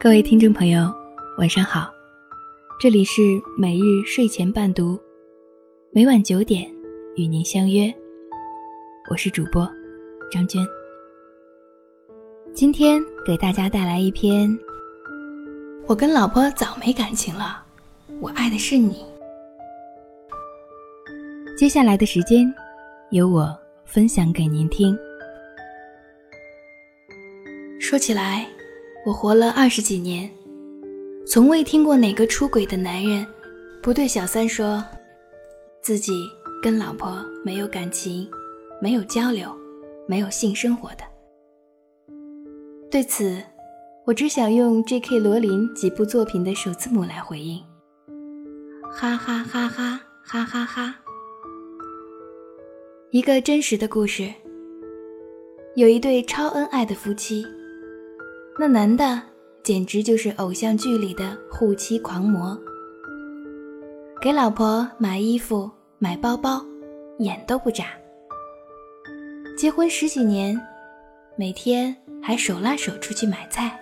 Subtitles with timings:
[0.00, 0.94] 各位听众朋友，
[1.38, 1.92] 晚上好，
[2.78, 3.20] 这里是
[3.58, 4.96] 每日睡前伴读，
[5.90, 6.70] 每晚九点
[7.16, 7.92] 与您相约，
[9.10, 9.68] 我是主播
[10.30, 10.64] 张娟。
[12.54, 14.56] 今天给大家带来一篇：
[15.88, 17.60] 我跟老婆早没感情了，
[18.20, 19.04] 我爱的是你。
[21.58, 22.48] 接下来的时间，
[23.10, 23.52] 由我
[23.84, 24.96] 分享给您听。
[27.80, 28.48] 说起来。
[29.08, 30.30] 我活了二十几年，
[31.26, 33.26] 从未听过哪个出轨的男人
[33.82, 34.84] 不对小三说
[35.80, 36.12] 自己
[36.62, 38.28] 跟老婆没有感情、
[38.82, 39.50] 没有交流、
[40.06, 40.98] 没有性生活的。
[42.90, 43.42] 对此，
[44.04, 45.18] 我只想用 J.K.
[45.18, 47.64] 罗琳几部作品的首字母来回应：
[48.92, 50.94] 哈哈哈哈哈哈哈。
[53.10, 54.30] 一个真实的故事，
[55.76, 57.46] 有一对超恩爱的夫妻。
[58.60, 59.22] 那男的
[59.62, 62.58] 简直就是偶像剧里的护妻狂魔，
[64.20, 66.60] 给老婆买衣服、买包包，
[67.20, 67.86] 眼都不眨。
[69.56, 70.60] 结婚十几年，
[71.36, 73.78] 每天还手拉手出去买菜。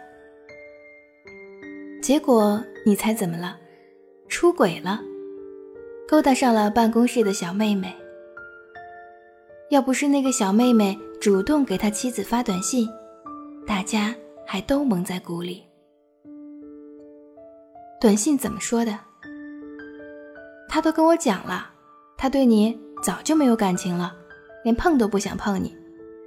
[2.03, 3.57] 结果你猜怎么了？
[4.29, 5.01] 出轨了，
[6.07, 7.97] 勾搭上了办公室的小妹妹。
[9.71, 12.87] 要不是那个小妹妹主动给他妻子发短信，
[13.67, 14.15] 大家。
[14.47, 15.65] 还都蒙在鼓里。
[18.01, 18.99] 短信怎么说的？
[20.69, 21.71] 他都跟我讲了，
[22.17, 24.15] 他对你早就没有感情了，
[24.63, 25.75] 连碰都不想碰你，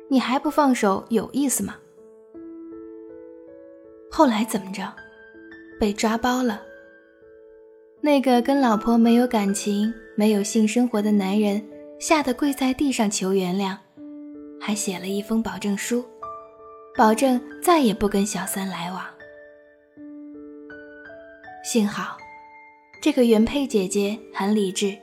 [0.10, 1.76] 你还不放手，有意思吗？
[4.12, 4.94] 后来怎么着？
[5.80, 6.62] 被抓包了。
[8.02, 11.64] 那个跟老婆没有感情、没有性生活的男人，
[12.00, 13.78] 吓得跪在地上求原谅，
[14.60, 16.04] 还写了一封保证书。
[17.00, 19.02] 保证再也不跟小三来往。
[21.64, 22.18] 幸好，
[23.02, 24.98] 这个原配姐姐很理智。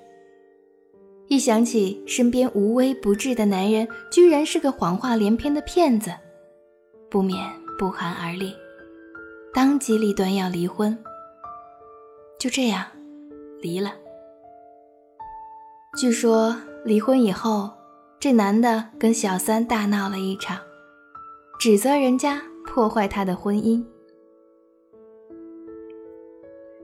[1.29, 6.13] 一想起身边无微不至的男人居然是个谎话连篇的骗子，
[7.11, 7.43] 不免
[7.79, 8.55] 不寒而栗，
[9.55, 10.95] 当机立断要离婚。
[12.39, 12.85] 就这样，
[13.63, 13.95] 离了。
[15.97, 16.55] 据说
[16.85, 17.71] 离婚以后，
[18.21, 20.59] 这男的跟小三大闹了一场。
[21.59, 23.83] 指责人家破坏他的婚姻，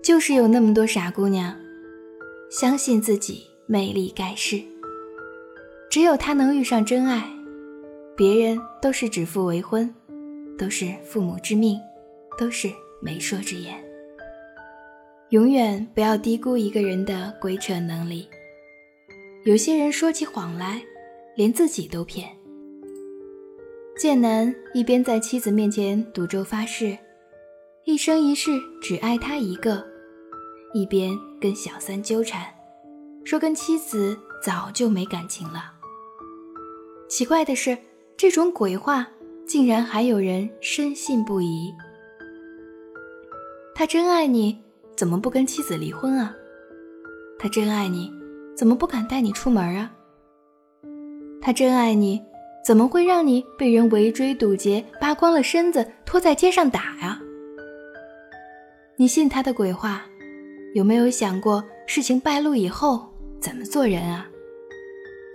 [0.03, 1.55] 就是有那么多傻姑娘，
[2.50, 4.62] 相信自己魅力盖世，
[5.91, 7.22] 只有她能遇上真爱，
[8.16, 9.94] 别人都是指腹为婚，
[10.59, 11.78] 都是父母之命，
[12.39, 12.69] 都是
[13.03, 13.75] 媒妁之言。
[15.28, 18.27] 永远不要低估一个人的鬼扯能力，
[19.44, 20.83] 有些人说起谎来，
[21.37, 22.27] 连自己都骗。
[23.98, 26.97] 贱男一边在妻子面前赌咒发誓，
[27.84, 29.84] 一生一世只爱她一个，
[30.72, 32.42] 一边跟小三纠缠，
[33.25, 35.72] 说跟妻子早就没感情了。
[37.08, 37.76] 奇怪的是，
[38.16, 39.06] 这种鬼话
[39.47, 41.72] 竟然还有人深信不疑。
[43.74, 44.59] 他真爱你，
[44.97, 46.34] 怎么不跟妻子离婚啊？
[47.38, 48.10] 他真爱你，
[48.56, 49.92] 怎么不敢带你出门啊？
[51.41, 52.20] 他真爱你。
[52.65, 57.21] 怎么会让你被人围追堵截、扒光了身子拖在街上打呀？
[58.97, 60.05] 你信他的鬼话，
[60.75, 63.09] 有没有想过事情败露以后
[63.41, 64.28] 怎么做人啊？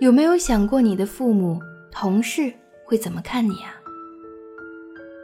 [0.00, 2.50] 有没有想过你的父母、同事
[2.84, 3.74] 会怎么看你啊？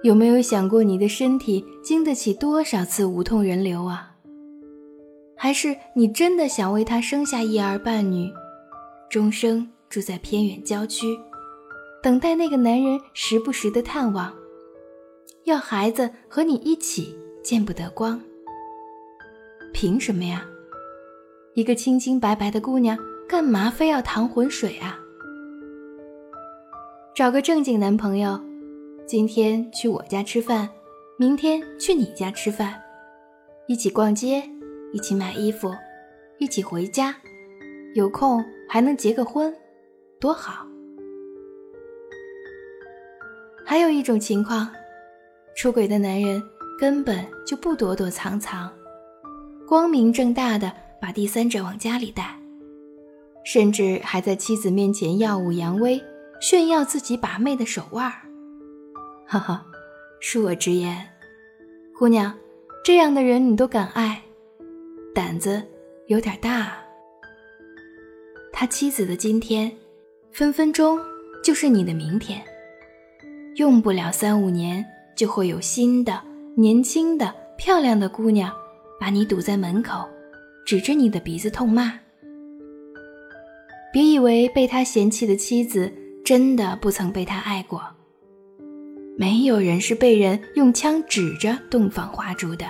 [0.02, 4.10] 有没有想过你的身体经得起多少次无痛人流啊？
[5.36, 8.30] 还是你真的想为他生下一儿半女，
[9.08, 11.06] 终生住在偏远郊区？
[12.04, 14.30] 等待那个男人时不时的探望，
[15.44, 18.20] 要孩子和你一起见不得光。
[19.72, 20.46] 凭什么呀？
[21.54, 22.94] 一个清清白白的姑娘，
[23.26, 24.98] 干嘛非要淌浑水啊？
[27.14, 28.38] 找个正经男朋友，
[29.06, 30.68] 今天去我家吃饭，
[31.16, 32.78] 明天去你家吃饭，
[33.66, 34.42] 一起逛街，
[34.92, 35.74] 一起买衣服，
[36.36, 37.16] 一起回家，
[37.94, 39.56] 有空还能结个婚，
[40.20, 40.66] 多好。
[43.66, 44.70] 还有一种情况，
[45.56, 46.42] 出轨的男人
[46.78, 48.70] 根本就不躲躲藏藏，
[49.66, 52.38] 光明正大的把第三者往家里带，
[53.42, 56.02] 甚至还在妻子面前耀武扬威，
[56.40, 58.12] 炫耀自己把妹的手腕儿。
[59.26, 59.64] 哈哈，
[60.20, 61.08] 恕我直言，
[61.98, 62.34] 姑娘，
[62.84, 64.20] 这样的人你都敢爱，
[65.14, 65.62] 胆子
[66.08, 66.76] 有点大。
[68.52, 69.72] 他妻子的今天，
[70.30, 71.00] 分分钟
[71.42, 72.44] 就是你的明天。
[73.56, 74.84] 用不了三五年，
[75.14, 76.20] 就会有新的
[76.56, 78.52] 年轻的、漂亮的姑娘，
[78.98, 80.04] 把你堵在门口，
[80.66, 81.92] 指着你的鼻子痛骂。
[83.92, 85.92] 别以为被他嫌弃的妻子
[86.24, 87.80] 真的不曾被他爱过。
[89.16, 92.66] 没有人是被人用枪指着洞房花烛的。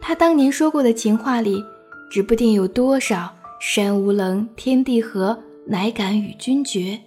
[0.00, 1.64] 他当年说过的情话里，
[2.10, 3.32] 指不定有多少
[3.62, 7.00] “山无棱，天地合，乃敢与君绝”。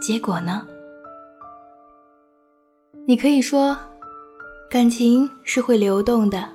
[0.00, 0.66] 结果呢？
[3.06, 3.76] 你可以说，
[4.70, 6.48] 感情是会流动的，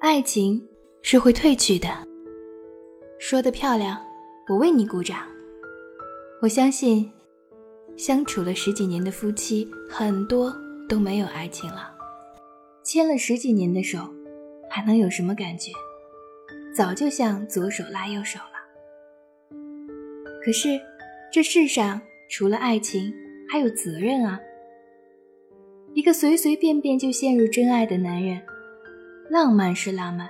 [0.00, 0.66] 爱情
[1.02, 1.88] 是会褪去的。
[3.18, 3.98] 说的漂亮，
[4.48, 5.18] 我为你鼓掌。
[6.40, 7.10] 我相信。
[7.96, 10.52] 相处了十几年的夫妻，很多
[10.88, 11.92] 都没有爱情了。
[12.82, 14.00] 牵了十几年的手，
[14.68, 15.70] 还能有什么感觉？
[16.76, 19.56] 早就像左手拉右手了。
[20.44, 20.80] 可是，
[21.32, 22.00] 这世上
[22.36, 23.14] 除了爱情，
[23.48, 24.40] 还有责任啊。
[25.92, 28.42] 一个随随便便就陷入真爱的男人，
[29.30, 30.28] 浪漫是浪漫，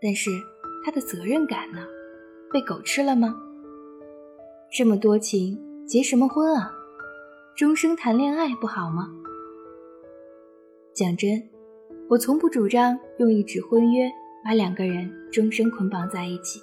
[0.00, 0.30] 但是
[0.84, 1.84] 他的责任感呢？
[2.52, 3.34] 被狗吃了吗？
[4.72, 5.58] 这么多情。
[5.84, 6.72] 结什么婚啊？
[7.56, 9.08] 终生谈恋爱不好吗？
[10.94, 11.42] 讲真，
[12.08, 14.08] 我从不主张用一纸婚约
[14.44, 16.60] 把两个人终身捆绑在一起。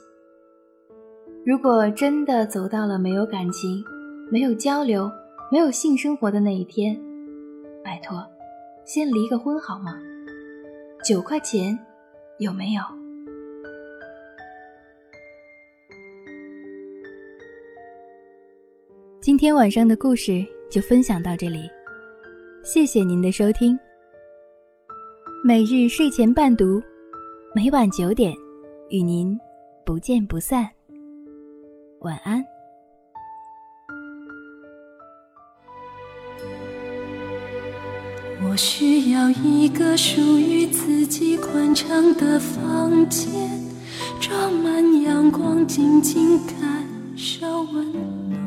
[1.46, 3.84] 如果真的走到了没有感情、
[4.30, 5.10] 没有交流、
[5.50, 7.00] 没有性生活的那一天，
[7.82, 8.22] 拜托，
[8.86, 9.98] 先离个婚好吗？
[11.04, 11.78] 九块钱，
[12.40, 12.82] 有没有？
[19.22, 21.70] 今天晚上的故事就分享到这里，
[22.64, 23.80] 谢谢您的收听。
[25.42, 26.82] 每日睡前伴读，
[27.56, 28.34] 每晚九点
[28.90, 29.40] 与您
[29.86, 30.70] 不见不散。
[32.02, 32.57] 晚安。
[38.58, 43.30] 需要一个属于自己宽敞的房间，
[44.20, 46.58] 装满阳光，静静感
[47.16, 48.42] 受温暖。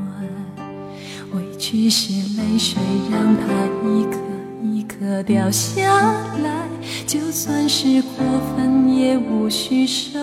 [1.33, 2.77] 委屈是泪水
[3.09, 3.45] 让它
[3.89, 4.19] 一颗
[4.65, 6.12] 一颗掉下
[6.43, 6.67] 来，
[7.07, 8.25] 就算是过
[8.57, 10.19] 分也无需收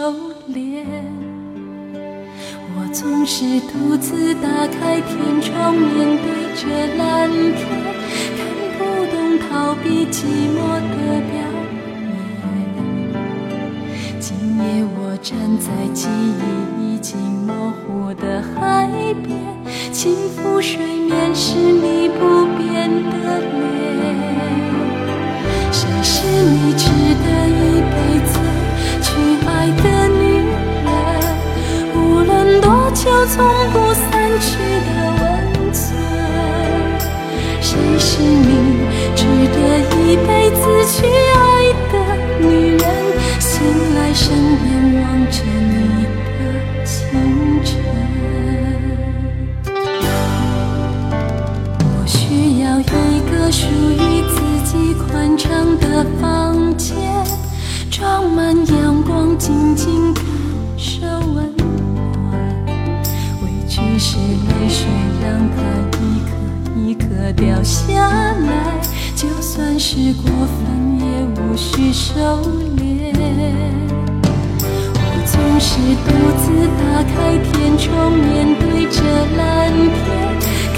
[0.53, 0.83] 敛。
[2.75, 6.67] 我总是独自打开天窗，面对着
[6.97, 7.65] 蓝天，
[9.57, 10.21] 逃避寂
[10.53, 10.57] 寞
[10.93, 12.45] 的表演。
[14.19, 15.65] 今夜我站在
[15.95, 18.87] 记忆已经模糊的海
[19.25, 19.35] 边。
[19.91, 20.77] 轻抚水
[21.09, 24.13] 面是你不变的脸，
[25.71, 26.85] 谁是你值
[27.25, 27.95] 得一辈
[28.27, 28.37] 子
[29.01, 29.09] 去
[29.47, 29.49] 爱
[29.81, 29.85] 的
[30.19, 30.21] 女
[30.85, 30.87] 人？
[31.95, 33.35] 无论多久，从
[33.73, 34.05] 不散
[34.39, 34.49] 去
[34.85, 34.89] 的
[35.19, 35.25] 温
[35.73, 35.81] 存。
[37.59, 38.76] 谁是你
[39.27, 39.57] 值得
[40.05, 41.37] 一辈子去爱
[41.91, 41.93] 的
[42.39, 42.47] 女
[42.77, 42.81] 人？
[43.39, 43.51] 醒
[43.95, 44.23] 来身
[44.63, 44.65] 边
[45.01, 45.75] 望着你
[46.37, 46.39] 的
[46.85, 46.95] 清
[47.61, 47.69] 晨。
[51.79, 52.15] 我需
[52.61, 52.83] 要一
[53.29, 55.45] 个属于自己宽敞
[55.77, 55.83] 的
[56.21, 56.95] 房间，
[57.91, 60.23] 装满阳光，静静感
[60.77, 62.31] 受温暖。
[63.43, 64.87] 委屈是泪水，
[65.21, 65.57] 让它
[65.99, 66.29] 一颗
[66.79, 68.79] 一颗掉下来，
[69.17, 71.05] 就算是过分，也
[71.41, 72.13] 无需收
[72.77, 73.11] 敛。
[74.93, 75.73] 我总是
[76.05, 76.45] 独自
[76.77, 79.01] 打开天窗，面对着
[79.35, 79.97] 蓝天。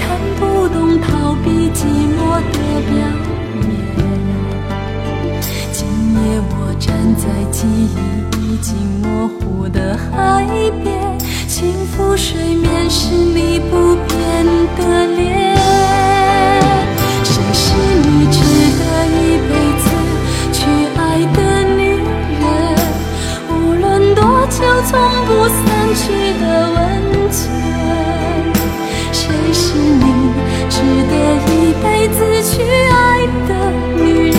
[0.38, 1.84] 不懂逃避寂
[2.16, 2.56] 寞的
[2.88, 2.96] 表
[3.68, 3.76] 演。
[5.70, 5.78] 今
[6.14, 6.18] 夜
[6.48, 7.94] 我站在记忆
[8.40, 10.48] 已经模糊的海
[10.82, 10.88] 边，
[11.46, 13.76] 轻抚水面是你不
[32.00, 33.50] 辈子去爱的
[34.02, 34.38] 女人？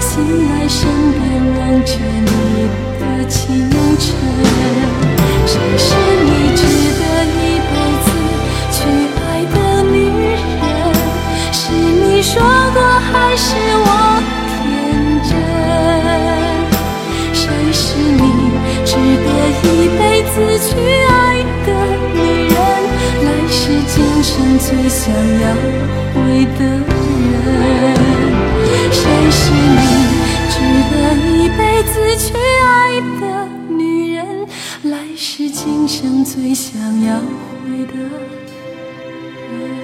[0.00, 0.08] 醒
[0.48, 1.20] 来身边
[1.52, 2.26] 望着你
[2.98, 3.68] 的清
[3.98, 4.08] 晨。
[5.46, 5.86] 谁是
[6.24, 6.62] 你值
[6.98, 8.06] 得一辈子
[8.72, 8.76] 去
[9.20, 10.64] 爱的女人？
[11.52, 12.32] 是你说
[12.72, 12.80] 过
[13.12, 13.52] 还是
[13.84, 13.86] 我
[14.48, 14.64] 天
[15.28, 15.30] 真？
[17.34, 18.24] 谁是你
[18.86, 19.28] 值得
[19.68, 19.68] 一
[19.98, 20.00] 辈
[20.32, 20.34] 子
[20.66, 20.72] 去
[21.10, 21.13] 爱
[24.24, 25.54] 生最想要
[26.14, 26.16] 回
[26.56, 27.94] 的人，
[28.90, 29.84] 谁是你
[30.48, 30.54] 值
[30.90, 30.94] 得
[31.36, 32.64] 一辈子去爱
[33.20, 33.22] 的
[33.68, 34.24] 女人？
[34.84, 37.92] 来世今生最想要回的
[39.52, 39.83] 人。